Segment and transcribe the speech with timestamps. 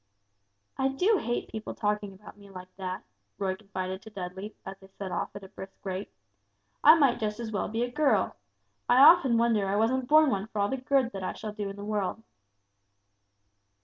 [0.79, 3.03] "I do hate people talking about me like that,"
[3.37, 6.09] Roy confided to Dudley as they set off at a brisk rate;
[6.83, 8.35] "I might just as well be a girl.
[8.89, 11.69] I often wonder I wasn't born one for all the good that I shall do
[11.69, 12.23] in the world."